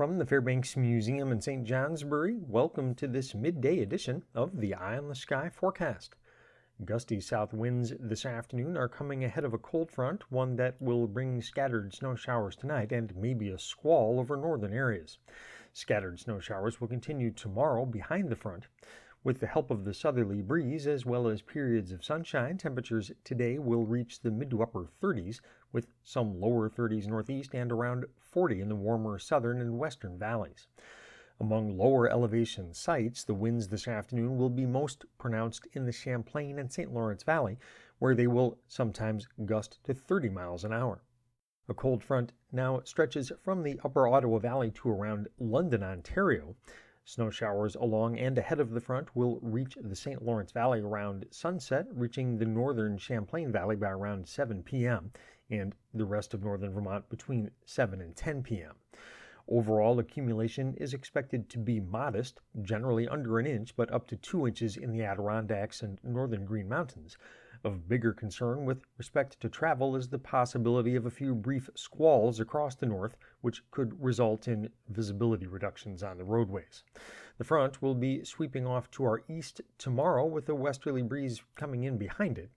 From 0.00 0.16
the 0.16 0.24
Fairbanks 0.24 0.78
Museum 0.78 1.30
in 1.30 1.42
St. 1.42 1.62
Johnsbury, 1.62 2.38
welcome 2.40 2.94
to 2.94 3.06
this 3.06 3.34
midday 3.34 3.80
edition 3.80 4.22
of 4.34 4.58
the 4.58 4.72
Eye 4.72 4.96
on 4.96 5.08
the 5.08 5.14
Sky 5.14 5.50
forecast. 5.50 6.16
Gusty 6.86 7.20
south 7.20 7.52
winds 7.52 7.92
this 8.00 8.24
afternoon 8.24 8.78
are 8.78 8.88
coming 8.88 9.24
ahead 9.24 9.44
of 9.44 9.52
a 9.52 9.58
cold 9.58 9.90
front, 9.90 10.22
one 10.32 10.56
that 10.56 10.80
will 10.80 11.06
bring 11.06 11.42
scattered 11.42 11.92
snow 11.92 12.14
showers 12.14 12.56
tonight 12.56 12.92
and 12.92 13.14
maybe 13.14 13.50
a 13.50 13.58
squall 13.58 14.18
over 14.18 14.38
northern 14.38 14.72
areas. 14.72 15.18
Scattered 15.74 16.18
snow 16.18 16.40
showers 16.40 16.80
will 16.80 16.88
continue 16.88 17.30
tomorrow 17.30 17.84
behind 17.84 18.30
the 18.30 18.36
front. 18.36 18.68
With 19.22 19.40
the 19.40 19.46
help 19.46 19.70
of 19.70 19.84
the 19.84 19.92
southerly 19.92 20.40
breeze 20.40 20.86
as 20.86 21.04
well 21.04 21.28
as 21.28 21.42
periods 21.42 21.92
of 21.92 22.02
sunshine, 22.02 22.56
temperatures 22.56 23.12
today 23.22 23.58
will 23.58 23.84
reach 23.84 24.22
the 24.22 24.30
mid 24.30 24.48
to 24.48 24.62
upper 24.62 24.88
30s, 25.02 25.42
with 25.72 25.88
some 26.02 26.40
lower 26.40 26.70
30s 26.70 27.06
northeast 27.06 27.54
and 27.54 27.70
around 27.70 28.06
40 28.18 28.62
in 28.62 28.70
the 28.70 28.74
warmer 28.74 29.18
southern 29.18 29.60
and 29.60 29.78
western 29.78 30.18
valleys. 30.18 30.68
Among 31.38 31.76
lower 31.76 32.08
elevation 32.08 32.72
sites, 32.72 33.22
the 33.22 33.34
winds 33.34 33.68
this 33.68 33.86
afternoon 33.86 34.38
will 34.38 34.48
be 34.48 34.64
most 34.64 35.04
pronounced 35.18 35.66
in 35.74 35.84
the 35.84 35.92
Champlain 35.92 36.58
and 36.58 36.72
St. 36.72 36.90
Lawrence 36.90 37.22
Valley, 37.22 37.58
where 37.98 38.14
they 38.14 38.26
will 38.26 38.56
sometimes 38.68 39.28
gust 39.44 39.80
to 39.84 39.92
30 39.92 40.30
miles 40.30 40.64
an 40.64 40.72
hour. 40.72 41.02
A 41.68 41.74
cold 41.74 42.02
front 42.02 42.32
now 42.52 42.80
stretches 42.84 43.30
from 43.38 43.62
the 43.62 43.78
upper 43.84 44.08
Ottawa 44.08 44.38
Valley 44.38 44.70
to 44.70 44.88
around 44.88 45.28
London, 45.38 45.82
Ontario. 45.82 46.56
Snow 47.04 47.30
showers 47.30 47.74
along 47.74 48.18
and 48.18 48.36
ahead 48.36 48.60
of 48.60 48.70
the 48.70 48.80
front 48.80 49.16
will 49.16 49.40
reach 49.40 49.76
the 49.80 49.96
St. 49.96 50.22
Lawrence 50.22 50.52
Valley 50.52 50.80
around 50.80 51.26
sunset, 51.30 51.86
reaching 51.92 52.38
the 52.38 52.44
northern 52.44 52.98
Champlain 52.98 53.50
Valley 53.50 53.76
by 53.76 53.90
around 53.90 54.28
7 54.28 54.62
p.m., 54.62 55.12
and 55.48 55.74
the 55.94 56.04
rest 56.04 56.34
of 56.34 56.42
northern 56.42 56.72
Vermont 56.72 57.08
between 57.08 57.50
7 57.64 58.00
and 58.00 58.14
10 58.14 58.42
p.m. 58.42 58.74
Overall 59.48 59.98
accumulation 59.98 60.74
is 60.74 60.94
expected 60.94 61.48
to 61.48 61.58
be 61.58 61.80
modest, 61.80 62.40
generally 62.62 63.08
under 63.08 63.40
an 63.40 63.46
inch, 63.46 63.74
but 63.74 63.90
up 63.90 64.06
to 64.06 64.16
two 64.16 64.46
inches 64.46 64.76
in 64.76 64.92
the 64.92 65.02
Adirondacks 65.02 65.82
and 65.82 65.98
northern 66.04 66.44
Green 66.44 66.68
Mountains. 66.68 67.18
Of 67.62 67.90
bigger 67.90 68.14
concern 68.14 68.64
with 68.64 68.86
respect 68.96 69.38
to 69.40 69.50
travel 69.50 69.94
is 69.94 70.08
the 70.08 70.18
possibility 70.18 70.96
of 70.96 71.04
a 71.04 71.10
few 71.10 71.34
brief 71.34 71.68
squalls 71.74 72.40
across 72.40 72.74
the 72.74 72.86
north, 72.86 73.18
which 73.42 73.62
could 73.70 74.02
result 74.02 74.48
in 74.48 74.70
visibility 74.88 75.46
reductions 75.46 76.02
on 76.02 76.16
the 76.16 76.24
roadways. 76.24 76.84
The 77.36 77.44
front 77.44 77.82
will 77.82 77.94
be 77.94 78.24
sweeping 78.24 78.66
off 78.66 78.90
to 78.92 79.04
our 79.04 79.24
east 79.28 79.60
tomorrow 79.76 80.24
with 80.24 80.48
a 80.48 80.54
westerly 80.54 81.02
breeze 81.02 81.42
coming 81.54 81.84
in 81.84 81.98
behind 81.98 82.38
it. 82.38 82.50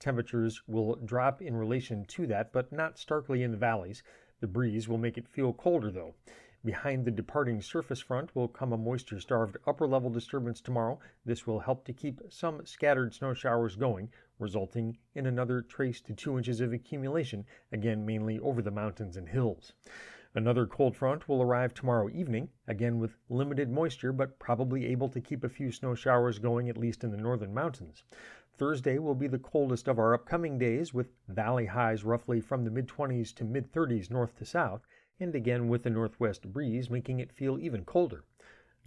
Temperatures 0.00 0.62
will 0.66 0.96
drop 0.96 1.40
in 1.40 1.54
relation 1.54 2.04
to 2.06 2.26
that, 2.26 2.52
but 2.52 2.72
not 2.72 2.98
starkly 2.98 3.44
in 3.44 3.52
the 3.52 3.56
valleys. 3.56 4.02
The 4.40 4.48
breeze 4.48 4.88
will 4.88 4.98
make 4.98 5.16
it 5.16 5.28
feel 5.28 5.52
colder 5.52 5.92
though. 5.92 6.14
Behind 6.62 7.06
the 7.06 7.10
departing 7.10 7.62
surface 7.62 8.00
front 8.00 8.36
will 8.36 8.46
come 8.46 8.74
a 8.74 8.76
moisture 8.76 9.18
starved 9.18 9.56
upper 9.66 9.86
level 9.86 10.10
disturbance 10.10 10.60
tomorrow. 10.60 11.00
This 11.24 11.46
will 11.46 11.60
help 11.60 11.86
to 11.86 11.94
keep 11.94 12.20
some 12.28 12.66
scattered 12.66 13.14
snow 13.14 13.32
showers 13.32 13.76
going, 13.76 14.10
resulting 14.38 14.98
in 15.14 15.24
another 15.24 15.62
trace 15.62 16.02
to 16.02 16.12
two 16.12 16.36
inches 16.36 16.60
of 16.60 16.74
accumulation, 16.74 17.46
again 17.72 18.04
mainly 18.04 18.38
over 18.38 18.60
the 18.60 18.70
mountains 18.70 19.16
and 19.16 19.30
hills. 19.30 19.72
Another 20.34 20.66
cold 20.66 20.94
front 20.94 21.26
will 21.26 21.40
arrive 21.40 21.72
tomorrow 21.72 22.10
evening, 22.10 22.50
again 22.68 22.98
with 22.98 23.16
limited 23.30 23.70
moisture, 23.70 24.12
but 24.12 24.38
probably 24.38 24.84
able 24.84 25.08
to 25.08 25.20
keep 25.22 25.42
a 25.42 25.48
few 25.48 25.72
snow 25.72 25.94
showers 25.94 26.38
going 26.38 26.68
at 26.68 26.76
least 26.76 27.02
in 27.02 27.10
the 27.10 27.16
northern 27.16 27.54
mountains. 27.54 28.04
Thursday 28.52 28.98
will 28.98 29.14
be 29.14 29.28
the 29.28 29.38
coldest 29.38 29.88
of 29.88 29.98
our 29.98 30.12
upcoming 30.12 30.58
days, 30.58 30.92
with 30.92 31.10
valley 31.26 31.64
highs 31.64 32.04
roughly 32.04 32.38
from 32.38 32.64
the 32.64 32.70
mid 32.70 32.86
20s 32.86 33.34
to 33.36 33.44
mid 33.44 33.72
30s 33.72 34.10
north 34.10 34.36
to 34.36 34.44
south, 34.44 34.86
and 35.20 35.34
again 35.34 35.68
with 35.68 35.82
the 35.82 35.90
northwest 35.90 36.50
breeze 36.52 36.90
making 36.90 37.20
it 37.20 37.30
feel 37.30 37.58
even 37.58 37.84
colder. 37.84 38.24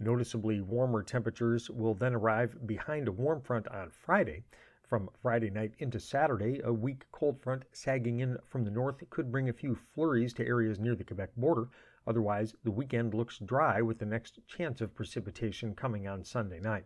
Noticeably 0.00 0.60
warmer 0.60 1.02
temperatures 1.04 1.70
will 1.70 1.94
then 1.94 2.14
arrive 2.14 2.66
behind 2.66 3.06
a 3.06 3.12
warm 3.12 3.40
front 3.40 3.68
on 3.68 3.90
Friday. 3.90 4.42
From 4.88 5.08
Friday 5.22 5.50
night 5.50 5.72
into 5.78 5.98
Saturday, 5.98 6.60
a 6.62 6.72
weak 6.72 7.06
cold 7.12 7.40
front 7.40 7.64
sagging 7.72 8.18
in 8.18 8.36
from 8.44 8.64
the 8.64 8.70
north 8.70 9.08
could 9.08 9.30
bring 9.30 9.48
a 9.48 9.52
few 9.52 9.74
flurries 9.74 10.34
to 10.34 10.46
areas 10.46 10.78
near 10.78 10.94
the 10.94 11.04
Quebec 11.04 11.30
border. 11.36 11.68
Otherwise, 12.06 12.54
the 12.64 12.70
weekend 12.70 13.14
looks 13.14 13.38
dry 13.38 13.80
with 13.80 13.98
the 13.98 14.04
next 14.04 14.40
chance 14.46 14.80
of 14.80 14.94
precipitation 14.94 15.74
coming 15.74 16.06
on 16.06 16.22
Sunday 16.22 16.60
night. 16.60 16.84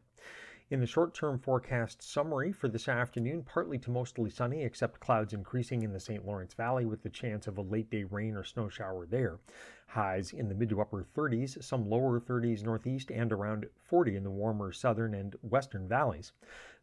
In 0.71 0.81
the 0.81 0.87
short 0.87 1.15
term 1.15 1.39
forecast 1.39 2.03
summary 2.03 2.53
for 2.53 2.69
this 2.69 2.89
afternoon, 2.89 3.43
partly 3.43 3.79
to 3.79 3.91
mostly 3.91 4.29
sunny, 4.29 4.65
except 4.65 5.01
clouds 5.01 5.33
increasing 5.33 5.83
in 5.83 5.95
the 5.95 6.01
St. 6.01 6.27
Lawrence 6.27 6.53
Valley 6.53 6.85
with 6.85 7.03
the 7.03 7.09
chance 7.09 7.47
of 7.47 7.57
a 7.57 7.63
late 7.63 7.89
day 7.89 8.05
rain 8.05 8.37
or 8.37 8.45
snow 8.45 8.69
shower 8.69 9.07
there. 9.07 9.39
Highs 9.87 10.35
in 10.35 10.51
the 10.51 10.55
mid 10.55 10.69
to 10.69 10.83
upper 10.83 11.03
30s, 11.03 11.65
some 11.65 11.89
lower 11.89 12.21
30s 12.21 12.63
northeast, 12.65 13.11
and 13.11 13.33
around 13.33 13.65
40 13.79 14.17
in 14.17 14.25
the 14.25 14.31
warmer 14.31 14.71
southern 14.71 15.15
and 15.15 15.37
western 15.41 15.89
valleys. 15.89 16.33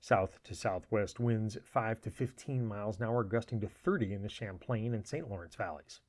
South 0.02 0.42
to 0.46 0.56
southwest 0.56 1.20
winds 1.20 1.56
5 1.64 2.02
to 2.02 2.10
15 2.10 2.66
miles 2.66 2.98
an 2.98 3.06
hour, 3.06 3.24
gusting 3.24 3.60
to 3.60 3.68
30 3.68 4.14
in 4.14 4.24
the 4.24 4.30
Champlain 4.30 4.96
and 4.96 5.06
St. 5.06 5.30
Lawrence 5.30 5.54
valleys. 5.54 6.02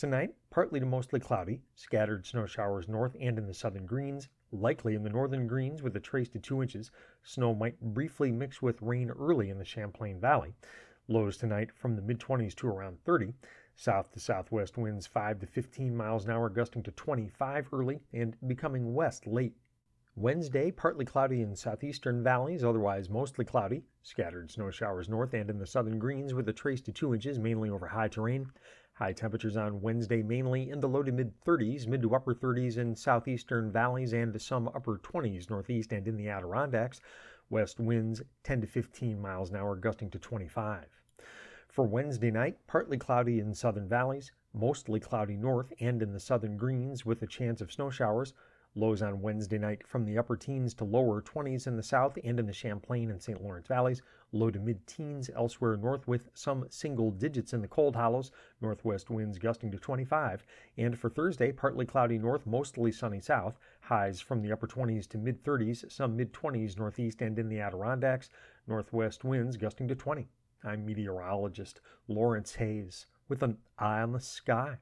Tonight, 0.00 0.34
partly 0.48 0.80
to 0.80 0.86
mostly 0.86 1.20
cloudy, 1.20 1.60
scattered 1.74 2.24
snow 2.24 2.46
showers 2.46 2.88
north 2.88 3.14
and 3.20 3.36
in 3.36 3.46
the 3.46 3.52
southern 3.52 3.84
greens, 3.84 4.30
likely 4.50 4.94
in 4.94 5.02
the 5.02 5.10
northern 5.10 5.46
greens 5.46 5.82
with 5.82 5.94
a 5.94 6.00
trace 6.00 6.30
to 6.30 6.38
2 6.38 6.62
inches. 6.62 6.90
Snow 7.22 7.54
might 7.54 7.78
briefly 7.82 8.32
mix 8.32 8.62
with 8.62 8.80
rain 8.80 9.10
early 9.10 9.50
in 9.50 9.58
the 9.58 9.64
Champlain 9.66 10.18
Valley. 10.18 10.54
Lows 11.06 11.36
tonight 11.36 11.70
from 11.74 11.96
the 11.96 12.00
mid 12.00 12.18
20s 12.18 12.54
to 12.54 12.68
around 12.68 12.98
30. 13.04 13.34
South 13.76 14.10
to 14.12 14.20
southwest 14.20 14.78
winds 14.78 15.06
5 15.06 15.40
to 15.40 15.46
15 15.46 15.94
miles 15.94 16.24
an 16.24 16.30
hour, 16.30 16.48
gusting 16.48 16.82
to 16.84 16.92
25 16.92 17.68
early 17.70 18.00
and 18.14 18.38
becoming 18.48 18.94
west 18.94 19.26
late. 19.26 19.54
Wednesday, 20.16 20.70
partly 20.70 21.04
cloudy 21.04 21.42
in 21.42 21.54
southeastern 21.54 22.22
valleys, 22.22 22.64
otherwise 22.64 23.10
mostly 23.10 23.44
cloudy. 23.44 23.84
Scattered 24.02 24.50
snow 24.50 24.70
showers 24.70 25.10
north 25.10 25.34
and 25.34 25.50
in 25.50 25.58
the 25.58 25.66
southern 25.66 25.98
greens 25.98 26.32
with 26.32 26.48
a 26.48 26.54
trace 26.54 26.80
to 26.80 26.90
2 26.90 27.12
inches, 27.12 27.38
mainly 27.38 27.68
over 27.68 27.86
high 27.86 28.08
terrain. 28.08 28.50
High 29.00 29.14
temperatures 29.14 29.56
on 29.56 29.80
Wednesday 29.80 30.22
mainly 30.22 30.68
in 30.68 30.80
the 30.80 30.86
low 30.86 31.02
to 31.02 31.10
mid 31.10 31.32
30s, 31.40 31.86
mid 31.86 32.02
to 32.02 32.14
upper 32.14 32.34
30s 32.34 32.76
in 32.76 32.94
southeastern 32.94 33.72
valleys 33.72 34.12
and 34.12 34.38
some 34.38 34.68
upper 34.68 34.98
20s 34.98 35.48
northeast 35.48 35.94
and 35.94 36.06
in 36.06 36.18
the 36.18 36.28
Adirondacks. 36.28 37.00
West 37.48 37.80
winds 37.80 38.20
10 38.42 38.60
to 38.60 38.66
15 38.66 39.18
miles 39.18 39.48
an 39.48 39.56
hour, 39.56 39.74
gusting 39.74 40.10
to 40.10 40.18
25. 40.18 40.84
For 41.66 41.86
Wednesday 41.86 42.30
night, 42.30 42.58
partly 42.66 42.98
cloudy 42.98 43.40
in 43.40 43.54
southern 43.54 43.88
valleys, 43.88 44.32
mostly 44.52 45.00
cloudy 45.00 45.38
north 45.38 45.72
and 45.80 46.02
in 46.02 46.12
the 46.12 46.20
southern 46.20 46.58
greens 46.58 47.06
with 47.06 47.22
a 47.22 47.26
chance 47.26 47.62
of 47.62 47.72
snow 47.72 47.88
showers. 47.88 48.34
Lows 48.76 49.02
on 49.02 49.20
Wednesday 49.20 49.58
night 49.58 49.84
from 49.84 50.04
the 50.04 50.16
upper 50.16 50.36
teens 50.36 50.74
to 50.74 50.84
lower 50.84 51.20
20s 51.20 51.66
in 51.66 51.76
the 51.76 51.82
south 51.82 52.16
and 52.22 52.38
in 52.38 52.46
the 52.46 52.52
Champlain 52.52 53.10
and 53.10 53.20
St. 53.20 53.42
Lawrence 53.42 53.66
valleys. 53.66 54.00
Low 54.30 54.48
to 54.48 54.60
mid 54.60 54.86
teens 54.86 55.28
elsewhere 55.34 55.76
north 55.76 56.06
with 56.06 56.30
some 56.34 56.64
single 56.70 57.10
digits 57.10 57.52
in 57.52 57.62
the 57.62 57.66
cold 57.66 57.96
hollows. 57.96 58.30
Northwest 58.60 59.10
winds 59.10 59.38
gusting 59.38 59.72
to 59.72 59.78
25. 59.78 60.46
And 60.76 60.96
for 60.96 61.10
Thursday, 61.10 61.50
partly 61.50 61.84
cloudy 61.84 62.16
north, 62.16 62.46
mostly 62.46 62.92
sunny 62.92 63.18
south. 63.18 63.58
Highs 63.80 64.20
from 64.20 64.40
the 64.40 64.52
upper 64.52 64.68
20s 64.68 65.08
to 65.08 65.18
mid 65.18 65.42
30s, 65.42 65.90
some 65.90 66.16
mid 66.16 66.32
20s 66.32 66.78
northeast 66.78 67.22
and 67.22 67.40
in 67.40 67.48
the 67.48 67.58
Adirondacks. 67.58 68.30
Northwest 68.68 69.24
winds 69.24 69.56
gusting 69.56 69.88
to 69.88 69.96
20. 69.96 70.28
I'm 70.62 70.86
meteorologist 70.86 71.80
Lawrence 72.06 72.54
Hayes 72.54 73.06
with 73.28 73.42
an 73.42 73.58
eye 73.80 74.00
on 74.00 74.12
the 74.12 74.20
sky. 74.20 74.78